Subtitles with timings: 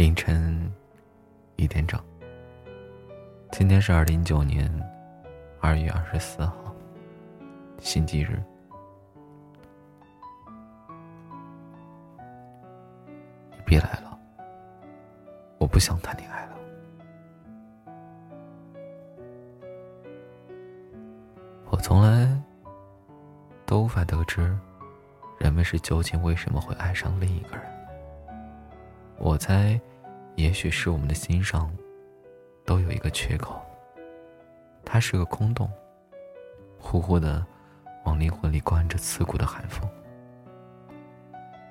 [0.00, 0.72] 凌晨
[1.56, 2.02] 一点整。
[3.52, 4.66] 今天是二零一九年
[5.60, 6.74] 二月二十四号，
[7.80, 8.42] 星期日。
[13.66, 14.18] 别来了，
[15.58, 16.56] 我不想谈恋爱了。
[21.68, 22.26] 我从来
[23.66, 24.58] 都无法得知
[25.38, 27.66] 人们是究竟为什么会爱上另一个人。
[29.18, 29.78] 我猜。
[30.40, 31.70] 也许是我们的心上
[32.64, 33.60] 都有一个缺口，
[34.86, 35.70] 它是个空洞，
[36.78, 37.44] 呼呼的
[38.04, 39.86] 往灵魂里灌着刺骨的寒风。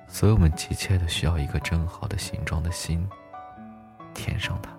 [0.06, 3.04] 所以我们急切的需要一个正好的形状的心，
[4.14, 4.70] 填上它。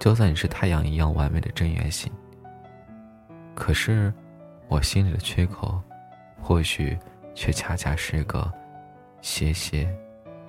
[0.00, 2.12] 就算你是太阳一样完美的正圆形，
[3.54, 4.12] 可是
[4.66, 5.80] 我心里的缺口，
[6.42, 6.98] 或许
[7.32, 8.52] 却恰恰是个
[9.20, 9.88] 斜斜。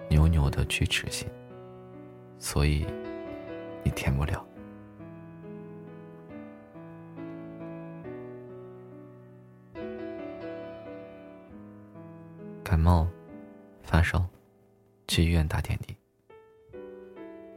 [0.10, 1.28] 扭扭的锯齿形，
[2.38, 2.86] 所以
[3.84, 4.46] 你填不了。
[12.64, 13.08] 感冒、
[13.82, 14.26] 发烧，
[15.08, 15.96] 去医院打点滴。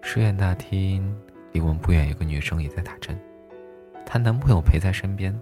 [0.02, 1.16] 书院大厅
[1.52, 3.18] 离我们不远，有个女生也在打针，
[4.06, 5.36] 她男朋友陪在身边。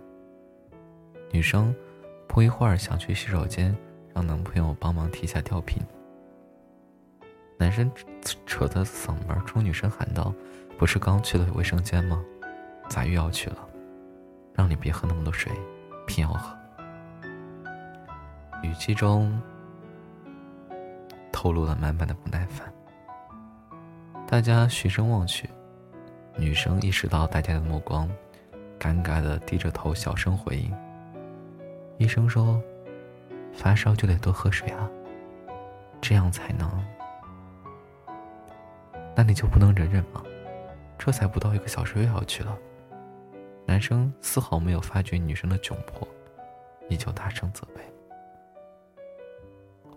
[1.31, 1.75] 女生
[2.27, 3.77] 不一会儿想去洗手间，
[4.15, 5.83] 让男朋友帮忙提下吊瓶。
[7.59, 7.91] 男生
[8.47, 10.33] 扯着嗓门冲女生喊道
[10.79, 12.25] ：“不是刚去了卫生间吗？
[12.89, 13.69] 咋又要去了？
[14.55, 15.53] 让你别喝那么多水，
[16.07, 16.57] 偏要喝。”
[18.63, 19.41] 语气中
[21.33, 22.73] 透露了满满的不耐烦。
[24.27, 25.51] 大家循声望去，
[26.37, 28.09] 女生意识到大家的目光，
[28.79, 30.73] 尴尬的低着头小声回应
[31.99, 32.63] ：“医生说，
[33.53, 34.89] 发烧就得多喝水啊，
[36.01, 36.71] 这样才能……”
[39.19, 40.23] 那你就不能忍忍吗？
[40.97, 42.57] 这才不到一个小时又要去了。
[43.67, 46.07] 男生丝毫没有发觉女生的窘迫，
[46.89, 47.83] 依旧大声责备。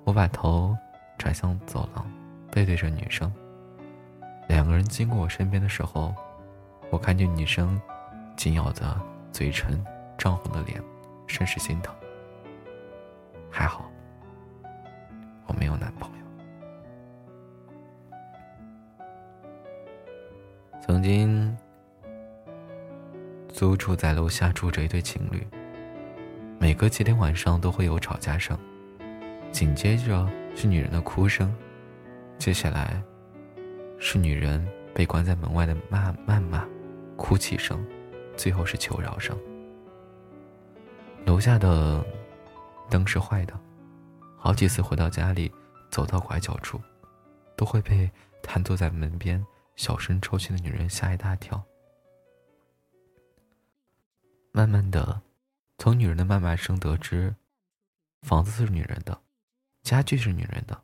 [0.06, 0.76] 我把头
[1.20, 2.12] 转向走廊，
[2.52, 3.32] 背对着女生。
[4.48, 6.16] 两个人经过我身边的时候，
[6.90, 7.80] 我看见女生
[8.36, 9.00] 紧咬着
[9.32, 9.86] 嘴唇、
[10.18, 10.82] 涨红的脸，
[11.28, 11.94] 甚是心疼。
[13.52, 13.86] 还好，
[15.46, 16.21] 我没有男朋友。
[20.92, 21.58] 曾经
[23.48, 25.48] 租住在楼下住着一对情侣，
[26.60, 28.60] 每隔几天晚上都会有吵架声，
[29.54, 31.56] 紧接着是女人的哭声，
[32.38, 33.02] 接下来
[34.00, 36.68] 是女人被关在门外的骂谩骂、
[37.16, 37.82] 哭泣声，
[38.36, 39.34] 最后是求饶声。
[41.26, 42.06] 楼下的
[42.90, 43.58] 灯是坏的，
[44.36, 45.50] 好几次回到家里，
[45.90, 46.78] 走到拐角处，
[47.56, 48.12] 都会被
[48.44, 49.42] 瘫坐在门边。
[49.76, 51.64] 小声抽泣的女人吓一大跳。
[54.52, 55.22] 慢慢的，
[55.78, 57.34] 从女人的谩骂声得知，
[58.22, 59.20] 房子是女人的，
[59.82, 60.80] 家具是女人的，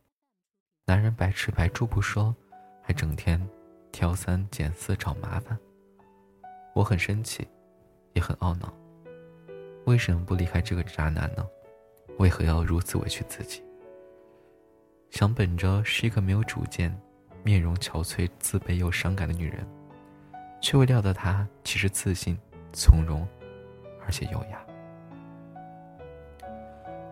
[0.85, 2.33] 男人白吃白住不说，
[2.81, 3.45] 还整天
[3.91, 5.57] 挑三拣四找麻烦。
[6.73, 7.47] 我很生气，
[8.13, 8.73] 也很懊恼。
[9.85, 11.45] 为什么不离开这个渣男呢？
[12.19, 13.61] 为何要如此委屈自己？
[15.11, 16.97] 想本着是一个没有主见。
[17.47, 19.65] 面容憔悴、自卑又伤感的女人，
[20.59, 22.37] 却未料到她其实自信、
[22.73, 23.25] 从容，
[24.05, 24.59] 而且优雅。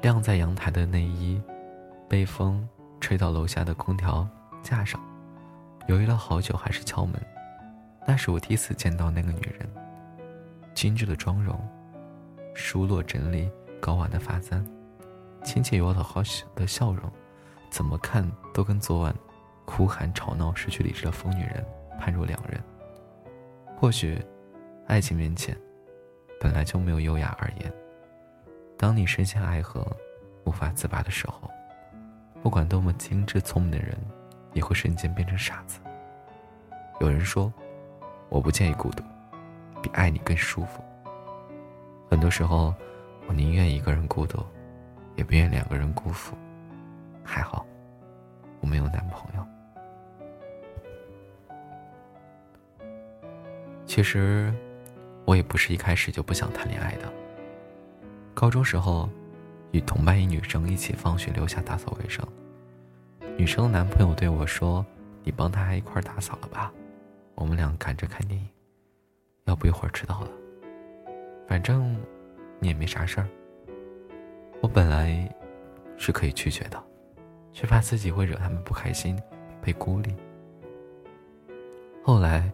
[0.01, 1.41] 晾在阳台的内衣，
[2.09, 2.67] 被风
[2.99, 4.27] 吹到楼下的空调
[4.61, 4.99] 架上，
[5.87, 7.13] 犹豫了好久，还是敲门。
[8.05, 9.69] 那是我第一次见到那个女人，
[10.73, 11.57] 精致的妆容，
[12.53, 14.61] 梳落整理、高挽的发簪，
[15.45, 17.09] 亲切友好笑的笑容，
[17.69, 19.15] 怎么看都跟昨晚。
[19.65, 21.65] 哭喊、吵闹、失去理智的疯女人
[21.99, 22.61] 判若两人。
[23.75, 24.23] 或许，
[24.87, 25.57] 爱情面前，
[26.39, 27.73] 本来就没有优雅而言。
[28.77, 29.85] 当你深陷爱河，
[30.45, 31.49] 无法自拔的时候，
[32.41, 33.97] 不管多么精致聪明的人，
[34.53, 35.79] 也会瞬间变成傻子。
[36.99, 37.51] 有人说
[38.29, 39.03] ：“我不介意孤独，
[39.81, 40.83] 比爱你更舒服。”
[42.09, 42.73] 很多时候，
[43.27, 44.45] 我宁愿一个人孤独，
[45.15, 46.35] 也不愿两个人辜负。
[47.23, 47.65] 还好，
[48.61, 49.45] 我没有男朋友。
[53.95, 54.53] 其实，
[55.23, 57.09] 我也不是一开始就不想谈恋爱的。
[58.33, 59.09] 高中时候，
[59.71, 62.21] 与同班一女生一起放学留下打扫卫生，
[63.37, 64.85] 女生的男朋友对我说
[65.23, 66.73] ：“你帮她一块打扫了吧，
[67.35, 68.45] 我们俩赶着看电影，
[69.45, 70.29] 要不一会儿迟到了。
[71.47, 71.95] 反正
[72.59, 73.29] 你也没啥事儿。”
[74.59, 75.33] 我本来
[75.95, 76.83] 是可以拒绝的，
[77.53, 79.17] 却怕自己会惹他们不开心，
[79.61, 80.13] 被孤立。
[82.03, 82.51] 后来，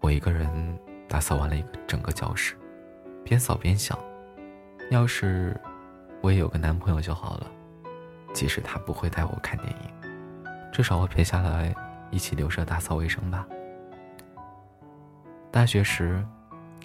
[0.00, 2.56] 我一个人打扫完了一个整个教室，
[3.22, 3.98] 边扫边想，
[4.90, 5.58] 要是
[6.22, 7.46] 我也有个男朋友就好了，
[8.32, 10.10] 即使他不会带我看电影，
[10.72, 11.74] 至少会陪下来
[12.10, 13.46] 一起留着打扫卫生吧。
[15.50, 16.24] 大学时，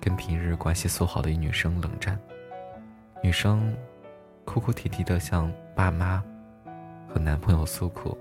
[0.01, 2.19] 跟平日关系素好的一女生冷战，
[3.23, 3.73] 女生
[4.43, 6.21] 哭哭啼啼的向爸妈
[7.07, 8.17] 和男朋友诉苦。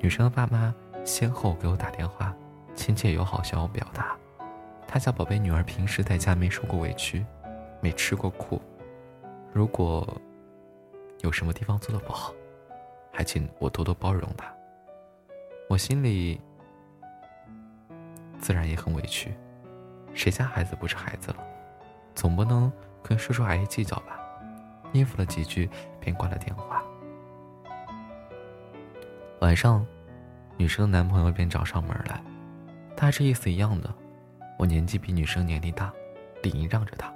[0.00, 0.74] 女生的爸妈
[1.04, 2.34] 先后给我打电话，
[2.82, 4.16] 亲切友好向我表达，
[4.88, 7.24] 他家宝贝女儿平时在家没受过委屈，
[7.80, 8.60] 没吃过苦，
[9.52, 10.20] 如果
[11.20, 12.34] 有什么地方做的不好，
[13.12, 14.52] 还请我多多包容她。
[15.68, 16.40] 我心里。
[18.40, 19.32] 自然也很委屈，
[20.12, 21.36] 谁家孩子不是孩子了？
[22.16, 22.70] 总不能
[23.00, 24.18] 跟叔叔阿姨计较吧？
[24.90, 25.70] 应付了几句，
[26.00, 26.82] 便挂了电话。
[29.38, 29.86] 晚上，
[30.56, 32.20] 女生的男朋友便找上门来，
[32.96, 33.92] 大致意思一样的。
[34.58, 35.92] 我年纪比女生年龄大，
[36.42, 37.12] 理应让着她。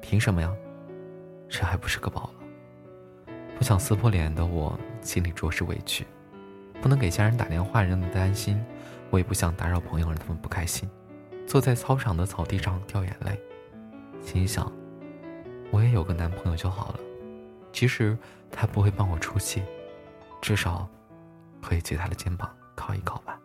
[0.00, 0.50] 凭什么呀？
[1.48, 3.34] 这还不是个宝了？
[3.56, 6.06] 不想撕破脸的我，心里着实委屈，
[6.80, 8.62] 不能给家人打电话，让他们担心。
[9.10, 10.88] 我也不想打扰朋友，让他们不开心。
[11.46, 13.40] 坐在操场的草地上掉眼泪，
[14.22, 14.70] 心想：
[15.70, 17.00] 我也有个男朋友就好了，
[17.72, 18.16] 即使
[18.50, 19.62] 他不会帮我出气，
[20.40, 20.86] 至少
[21.62, 23.38] 可以借他的肩膀靠一靠吧。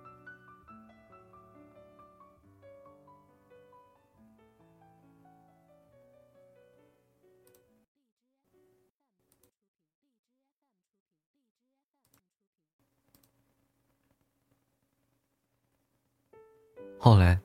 [17.06, 17.38] 后来，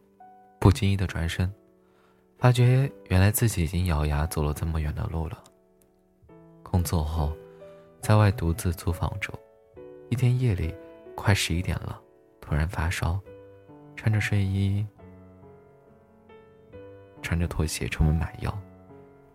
[0.61, 1.53] 不经意的转身，
[2.39, 5.43] 发觉原来自己已经咬牙走了这么远的路了。
[6.63, 7.33] 工作后，
[8.01, 9.33] 在外独自租房住，
[10.11, 10.73] 一天夜里，
[11.17, 12.01] 快十一点了，
[12.41, 13.19] 突然发烧，
[13.97, 14.87] 穿着睡衣，
[17.21, 18.57] 穿着拖鞋出门买药，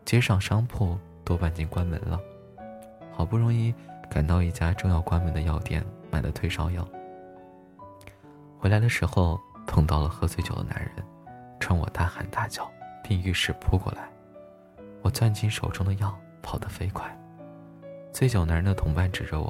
[0.05, 2.17] 街上商铺多半已经关门了，
[3.11, 3.75] 好不容易
[4.09, 6.87] 赶到一家正要关门的药店，买了退烧药。
[8.57, 9.37] 回来的时候。
[9.65, 10.91] 碰到了喝醉酒的男人，
[11.59, 12.69] 冲我大喊大叫，
[13.03, 14.07] 并浴室扑过来。
[15.01, 17.05] 我攥紧手中的药，跑得飞快。
[18.11, 19.49] 醉酒男人的同伴指着我，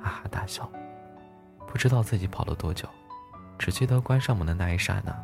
[0.00, 0.70] 哈哈大笑。
[1.66, 2.88] 不知道自己跑了多久，
[3.58, 5.14] 只记得关上门的那一刹那，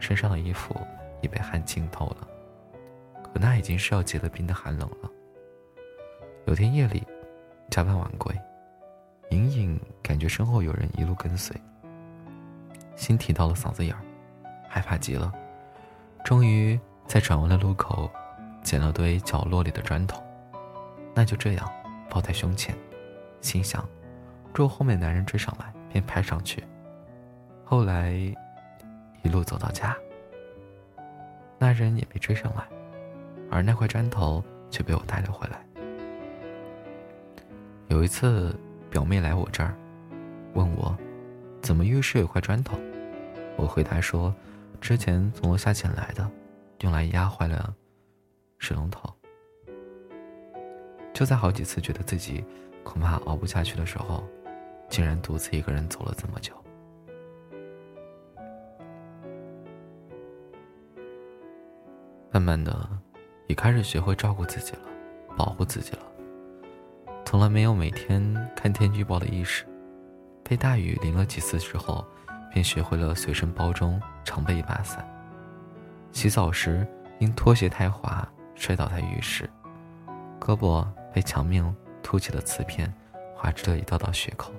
[0.00, 0.74] 身上的衣服
[1.20, 2.28] 已被汗浸透了。
[3.22, 5.10] 可那已经是要结了冰的寒冷了。
[6.46, 7.06] 有天夜里，
[7.70, 8.34] 加班晚归，
[9.30, 11.54] 隐隐感觉身后有人一路跟随。
[12.96, 14.00] 心提到了嗓子眼儿，
[14.68, 15.32] 害怕极了。
[16.24, 18.10] 终于在转弯的路口，
[18.62, 20.20] 捡了堆角落里的砖头，
[21.14, 21.70] 那就这样
[22.10, 22.74] 抱在胸前，
[23.40, 23.86] 心想：
[24.52, 26.64] 若后面男人追上来，便拍上去。
[27.64, 28.12] 后来
[29.22, 29.96] 一路走到家，
[31.58, 32.64] 那人也没追上来，
[33.50, 35.64] 而那块砖头却被我带了回来。
[37.88, 38.58] 有一次，
[38.90, 39.76] 表妹来我这儿，
[40.54, 40.96] 问我。
[41.66, 42.78] 怎么浴室有块砖头？
[43.56, 44.32] 我回答说，
[44.80, 46.30] 之前从楼下捡来的，
[46.82, 47.74] 用来压坏了
[48.58, 49.12] 水龙头。
[51.12, 52.44] 就在好几次觉得自己
[52.84, 54.22] 恐怕熬不下去的时候，
[54.88, 56.54] 竟然独自一个人走了这么久。
[62.30, 62.88] 慢慢的，
[63.48, 64.82] 也开始学会照顾自己了，
[65.36, 66.02] 保护自己了。
[67.24, 68.22] 从来没有每天
[68.54, 69.66] 看天气预报的意识。
[70.48, 72.06] 被大雨淋了几次之后，
[72.52, 75.04] 便学会了随身包中常备一把伞。
[76.12, 76.86] 洗澡时
[77.18, 79.50] 因拖鞋太滑摔倒在浴室，
[80.40, 82.92] 胳膊被墙面凸起的瓷片
[83.34, 84.52] 划出了一道道血口，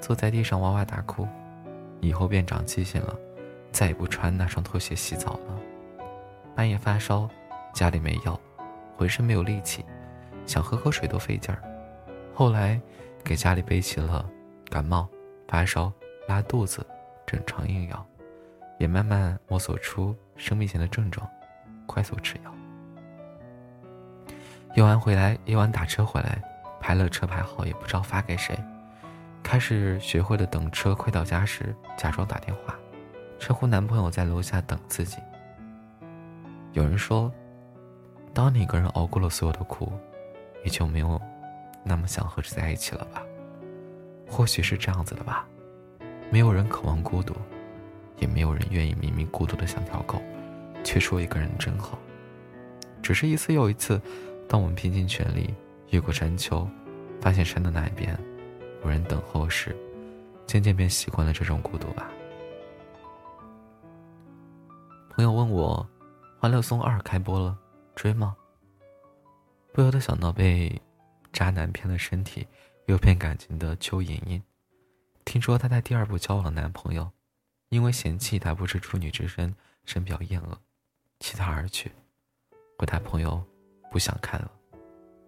[0.00, 1.28] 坐在地上哇哇大哭。
[2.00, 3.14] 以后便长记性了，
[3.72, 5.58] 再也不穿那双拖鞋洗澡了。
[6.54, 7.28] 半夜发烧，
[7.74, 8.38] 家里没药，
[8.96, 9.84] 浑身没有力气，
[10.46, 11.62] 想喝口水都费劲儿。
[12.34, 12.80] 后来
[13.22, 14.24] 给家里备齐了。
[14.74, 15.08] 感冒、
[15.46, 15.92] 发烧、
[16.26, 16.84] 拉肚子，
[17.24, 18.04] 整肠用药，
[18.76, 21.24] 也慢慢摸索出生病前的症状，
[21.86, 22.52] 快速吃药。
[24.74, 26.42] 用完回来，夜晚打车回来，
[26.80, 28.58] 拍了车牌号也不知道发给谁，
[29.44, 32.74] 开始学会了等车快到家时假装打电话，
[33.38, 35.18] 称呼男朋友在楼下等自己。
[36.72, 37.32] 有人说，
[38.32, 39.92] 当你一个人熬过了所有的苦，
[40.64, 41.20] 也就没有
[41.84, 43.22] 那么想和谁在一起了吧。
[44.28, 45.46] 或许是这样子的吧，
[46.30, 47.34] 没有人渴望孤独，
[48.18, 50.20] 也没有人愿意明明孤独的像条狗，
[50.82, 51.98] 却说一个人真好。
[53.02, 54.00] 只是一次又一次，
[54.48, 55.54] 当我们拼尽全力
[55.90, 56.66] 越过山丘，
[57.20, 58.18] 发现山的那一边
[58.82, 59.76] 无人等候时，
[60.46, 62.10] 渐渐便习惯了这种孤独吧。
[65.10, 65.86] 朋友问我，
[66.40, 67.56] 《欢乐颂二》开播了，
[67.94, 68.34] 追吗？
[69.72, 70.80] 不由得想到被
[71.32, 72.46] 渣男骗了身体，
[72.86, 74.42] 又骗感情的邱莹莹。
[75.24, 77.10] 听说她在第二部交往男朋友，
[77.70, 80.58] 因为嫌弃她不是处女之身，深表厌恶，
[81.20, 81.90] 弃她而去。
[82.78, 83.42] 回答朋友，
[83.90, 84.50] 不想看了，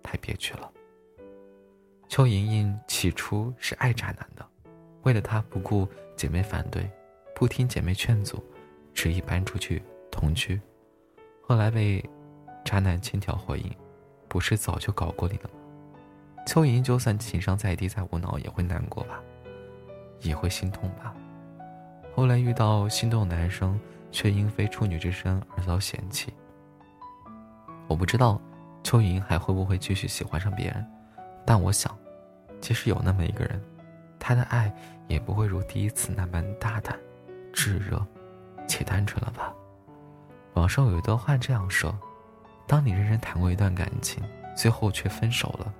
[0.03, 0.71] 太憋屈了。
[2.09, 4.47] 邱莹莹起初是爱渣男的，
[5.03, 6.91] 为了他不顾姐妹反对，
[7.35, 8.45] 不听姐妹劝阻，
[8.93, 10.61] 执意搬出去同居。
[11.43, 12.05] 后来被
[12.65, 13.75] 渣男千条回应，
[14.29, 15.51] 不是早就搞过你了吗？
[16.57, 19.21] 邱莹就算情商再低再无脑，也会难过吧，
[20.23, 21.15] 也会心痛吧。
[22.15, 23.79] 后来遇到心动男生，
[24.11, 26.33] 却因非处女之身而遭嫌弃。
[27.87, 28.41] 我不知道
[28.83, 30.83] 邱莹莹还会不会继续喜欢上别人。
[31.45, 31.95] 但我想，
[32.59, 33.63] 即使有那么一个人，
[34.19, 34.75] 他的爱
[35.09, 36.99] 也不会如第一次那般大胆、
[37.53, 38.03] 炙热
[38.67, 39.53] 且单纯了吧？
[40.55, 41.95] 网上有一段话这样说：
[42.67, 44.25] 当你认真谈过一段感情，
[44.57, 45.71] 最后却分手了，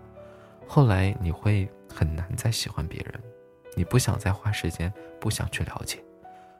[0.67, 3.23] 后来你会很难再喜欢别人，
[3.77, 6.03] 你不想再花时间，不想去了解。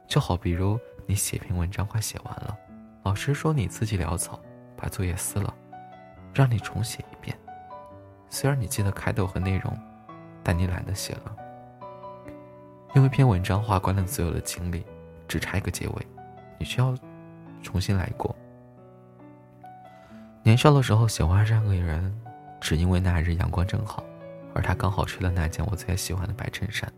[0.07, 2.57] 就好比如你写篇文章快写完了，
[3.03, 4.41] 老师说你字迹潦草，
[4.77, 5.53] 把作业撕了，
[6.33, 7.37] 让你重写一遍。
[8.31, 9.77] 虽然你记得开头和内容，
[10.43, 11.37] 但你懒得写了，
[12.95, 14.85] 因为篇文章花光了所有的精力，
[15.27, 16.07] 只差一个结尾，
[16.59, 16.95] 你需要
[17.63, 18.35] 重新来过。
[20.43, 22.17] 年少的时候喜欢上一个人，
[22.61, 24.05] 只因为那日阳光正好，
[24.55, 26.91] 而他刚好穿了那件我最喜欢的白衬衫。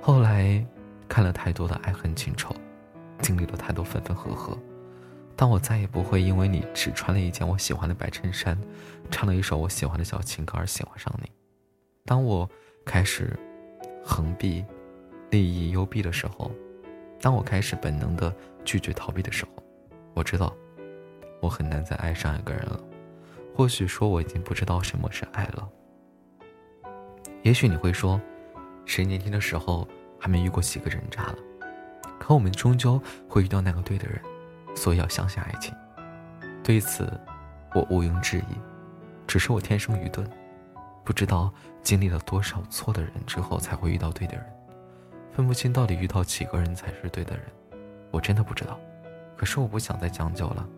[0.00, 0.64] 后来
[1.08, 2.54] 看了太多的爱恨情仇，
[3.20, 4.56] 经历了太多分分合合。
[5.36, 8.56] 但我再也不会因为你只穿了一件我喜欢的白衬衫，
[9.10, 11.28] 唱了一首我喜欢的小情歌而喜欢上你。
[12.04, 12.48] 当我
[12.84, 13.36] 开始
[14.04, 14.64] 横避、
[15.30, 16.52] 利益幽闭的时候，
[17.20, 18.32] 当我开始本能的
[18.64, 19.50] 拒绝逃避的时候，
[20.14, 20.54] 我知道
[21.40, 22.80] 我很难再爱上一个人了。
[23.54, 25.68] 或许说我已经不知道什么是爱了。
[27.42, 28.20] 也许你会说，
[28.84, 29.86] 谁年轻的时候
[30.18, 31.36] 还没遇过几个人渣了？
[32.18, 34.20] 可我们终究会遇到那个对的人。
[34.76, 35.72] 所以要相信爱情，
[36.64, 37.08] 对此
[37.76, 38.56] 我毋庸置疑。
[39.24, 40.28] 只是我天生愚钝，
[41.04, 44.44] 不知道经历了多少错的人之后才会遇到对的人，
[45.30, 47.46] 分不清到底遇到几个人才是对的人。
[48.10, 48.76] 我真的不知道。
[49.36, 50.68] 可是我不想再将就了。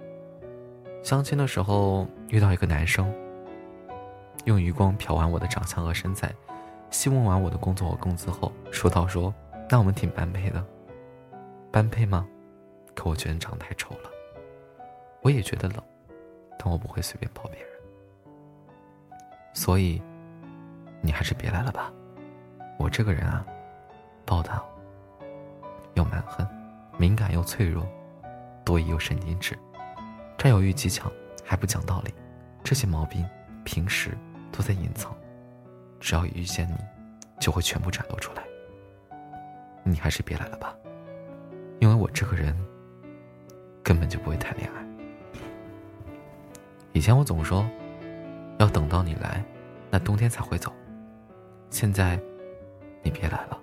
[1.07, 3.15] 相亲的时候遇到一个男生，
[4.45, 6.35] 用余光瞟完我的长相和身材，
[6.91, 9.33] 细问完我的工作和工资后，说道：“说
[9.71, 10.67] 那我们挺般配的，
[11.71, 12.27] 般配吗？”
[12.93, 14.11] 可我觉得你长得太丑了，
[15.23, 15.81] 我也觉得冷，
[16.59, 17.69] 但我不会随便抱别人，
[19.55, 20.03] 所以
[21.01, 21.93] 你还是别来了吧。
[22.81, 23.47] 我这个人啊，
[24.25, 24.69] 暴躁
[25.95, 26.45] 又蛮横，
[26.99, 27.87] 敏感又脆弱，
[28.65, 29.57] 多疑又神经质，
[30.47, 31.11] 占有欲极强，
[31.45, 32.15] 还不讲道理，
[32.63, 33.29] 这些毛病
[33.65, 34.17] 平时
[34.53, 35.13] 都在隐藏，
[35.99, 36.77] 只要一遇见你，
[37.41, 38.45] 就会全部展露出来。
[39.83, 40.73] 你还是别来了吧，
[41.81, 42.57] 因为我这个人。
[43.83, 44.87] 根本就不会谈恋爱。
[46.93, 47.69] 以前我总说，
[48.59, 49.45] 要等到你来，
[49.91, 50.73] 那冬天才会走。
[51.71, 52.21] 现在，
[53.03, 53.59] 你别来了，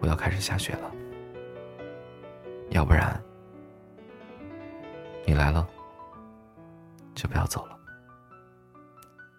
[0.00, 0.90] 我要开始下雪了。
[2.70, 3.20] 要不然，
[5.26, 5.66] 你来了，
[7.14, 7.78] 就不要走了，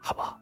[0.02, 0.41] 好不好？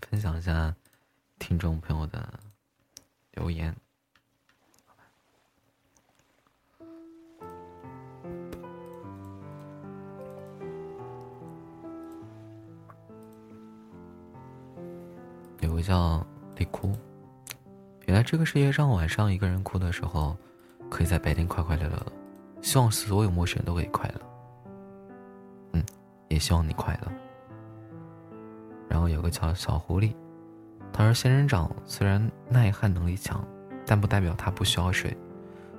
[0.00, 0.74] 分享一下
[1.38, 2.28] 听众朋友的
[3.32, 3.74] 留言。
[15.60, 16.24] 有个叫
[16.56, 16.96] 李哭，
[18.06, 20.36] 原来这个世界上晚上一个人哭的时候，
[20.88, 22.12] 可以在白天快快乐乐的。
[22.62, 24.20] 希望所有陌生人都可以快乐。
[25.72, 25.84] 嗯，
[26.28, 27.25] 也希望你快乐。
[29.08, 30.14] 有个叫小狐狸，
[30.92, 33.44] 他说：“仙人掌虽然耐旱能力强，
[33.84, 35.16] 但不代表它不需要水。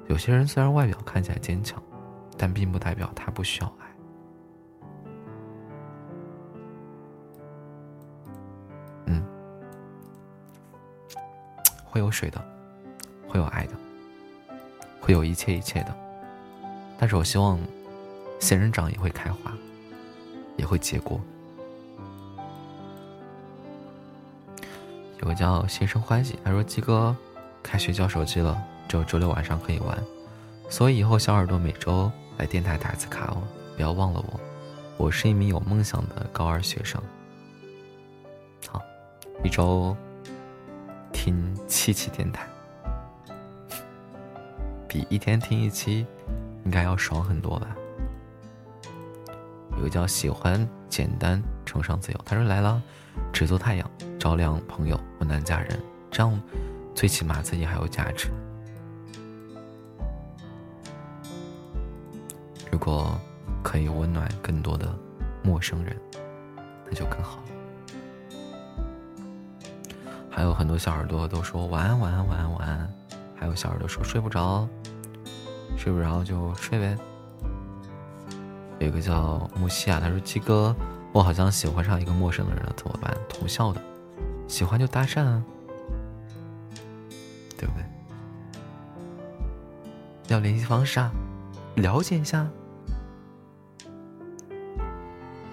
[0.08, 1.82] 有些人虽然外表看起来坚强，
[2.38, 3.88] 但并不代表他不需要爱。”
[9.08, 9.24] 嗯，
[11.86, 12.44] 会有水的，
[13.28, 13.74] 会有爱的，
[15.02, 15.96] 会有一切一切的。
[16.98, 17.60] 但是我希望，
[18.40, 19.54] 仙人掌也会开花，
[20.58, 21.20] 也会结果。
[25.28, 27.14] 有个叫心生欢喜，他说：“鸡哥，
[27.62, 28.58] 开学交手机了，
[28.88, 30.02] 只有周六晚上可以玩，
[30.70, 33.44] 所以以后小耳朵每周来电台打一次卡哦，
[33.76, 34.40] 不要忘了我，
[34.96, 37.02] 我是一名有梦想的高二学生。
[38.70, 38.82] 好，
[39.44, 39.94] 一周
[41.12, 42.48] 听七期电台，
[44.88, 46.08] 比一天听一期
[46.64, 47.76] 应该要爽很多吧？
[49.76, 52.82] 有个叫喜欢简单崇尚自由，他说来了。”
[53.34, 55.80] 只做太阳，照亮朋友，温暖家人，
[56.12, 56.40] 这样
[56.94, 58.30] 最起码自己还有价值。
[62.72, 63.20] 如果
[63.64, 64.96] 可以温暖更多的
[65.44, 65.98] 陌生人，
[66.86, 67.40] 那就更好。
[70.30, 72.94] 还有很多小耳朵都说晚安，晚安，晚安，晚安。
[73.36, 74.68] 还有小耳朵说睡不着，
[75.76, 76.96] 睡不着就睡呗。
[78.80, 80.76] 有个叫木西啊，他说鸡哥。
[81.14, 83.18] 我好像喜欢上一个陌生的人了，怎么办？
[83.28, 83.82] 同校的，
[84.48, 85.42] 喜欢就搭讪啊，
[87.58, 87.84] 对不对？
[90.28, 91.12] 要联系方式啊，
[91.76, 92.48] 了解一下。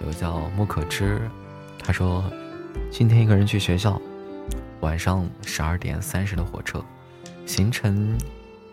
[0.01, 1.19] 有个叫木可知，
[1.79, 2.23] 他说
[2.91, 3.99] 今天一个人去学校，
[4.81, 6.83] 晚上十二点三十的火车，
[7.47, 8.15] 行程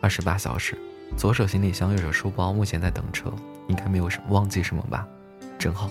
[0.02, 0.76] 二十八小时，
[1.16, 3.32] 左手行李箱，右手书包，目前在等车，
[3.68, 5.06] 应该没有什么忘记什么吧？
[5.58, 5.88] 真好。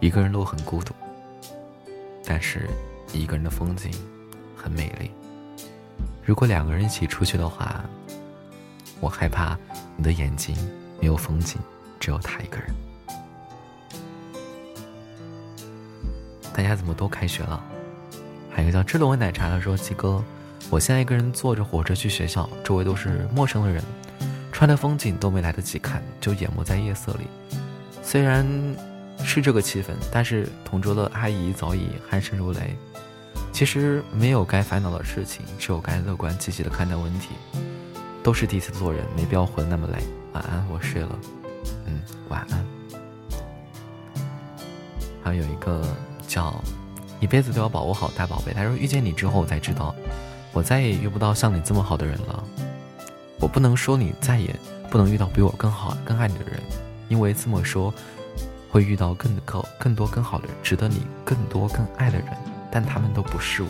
[0.00, 0.94] 一个人路很孤独，
[2.24, 2.68] 但是
[3.12, 3.90] 一个人的风景
[4.54, 5.10] 很美丽。
[6.24, 7.82] 如果两个人一起出去的话，
[9.00, 9.58] 我害怕
[9.96, 10.54] 你的眼睛
[11.00, 11.58] 没有风景，
[11.98, 12.74] 只有他一个人。
[16.52, 17.62] 大家怎么都开学了？
[18.50, 20.22] 还有叫知冷味奶茶的说：“鸡哥，
[20.70, 23.82] 我现在一个人坐着火车去学校，周围都是陌生的人，
[24.52, 27.26] 穿的风景都没来得及看，就淹没在夜色里。
[28.02, 28.46] 虽然……”
[29.22, 32.74] 是这个气氛，但是同桌的阿姨早已鼾声如雷。
[33.52, 37.28] 其实没有该烦恼的事情，只有该乐观积极的看待问题。
[38.22, 40.02] 都是第一次做人，没必要活得那么累。
[40.32, 41.18] 晚安，我睡了。
[41.84, 42.64] 嗯，晚安。
[45.22, 45.86] 还有一个
[46.26, 46.58] 叫
[47.20, 48.54] 一辈子都要保护好大宝贝。
[48.54, 49.94] 他说遇见你之后，我才知道，
[50.52, 52.44] 我再也遇不到像你这么好的人了。
[53.40, 54.54] 我不能说你再也
[54.90, 56.60] 不能遇到比我更好、更爱你的人，
[57.08, 57.92] 因为这么说。
[58.72, 62.28] 会遇到更更更多更好的，值得你更多更爱的人，
[62.70, 63.68] 但他们都不是我。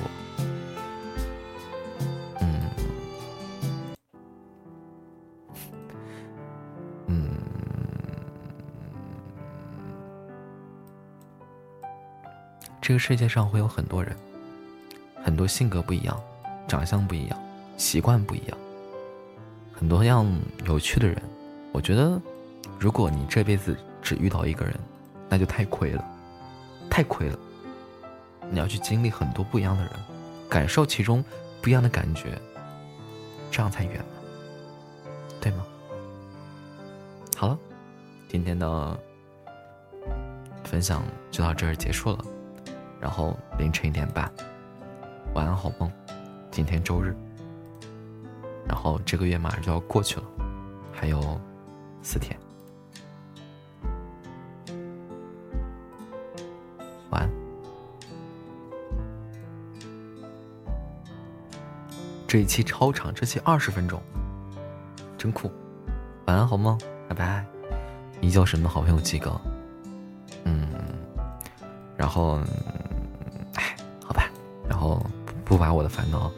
[2.42, 2.60] 嗯
[7.06, 7.30] 嗯，
[12.82, 14.14] 这个世界上会有很多人，
[15.24, 16.20] 很多性格不一样，
[16.70, 17.36] 长相不一样，
[17.76, 18.56] 习惯不一样，
[19.72, 20.24] 很多样
[20.66, 21.20] 有趣的人。
[21.72, 22.20] 我觉得，
[22.78, 24.72] 如果你这辈子只遇到一个人，
[25.28, 26.04] 那就太亏了，
[26.88, 27.36] 太亏了。
[28.48, 29.90] 你要去经历很多不一样的人，
[30.48, 31.24] 感受其中
[31.60, 32.40] 不一样的感觉，
[33.50, 34.06] 这样才圆满，
[35.40, 35.66] 对吗？
[37.36, 37.58] 好了，
[38.28, 38.96] 今天的
[40.62, 41.02] 分享
[41.32, 42.24] 就到这儿结束了。
[43.00, 44.30] 然后凌晨一点半，
[45.34, 45.90] 晚安好梦。
[46.50, 47.16] 今天周日，
[48.66, 50.24] 然后这个月马上就要过去了，
[50.92, 51.40] 还有
[52.02, 52.36] 四天。
[57.10, 57.30] 晚安
[62.26, 64.00] 这一期超长，这期二十分钟，
[65.16, 65.50] 真酷！
[66.26, 67.44] 晚安好梦，拜拜！
[68.20, 69.40] 依旧是你们好朋友鸡哥，
[70.44, 70.68] 嗯，
[71.96, 72.40] 然后，
[73.54, 74.30] 哎，好吧，
[74.68, 75.04] 然后
[75.44, 76.30] 不把我的烦恼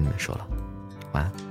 [0.00, 0.46] 跟你们说了，
[1.12, 1.49] 晚安。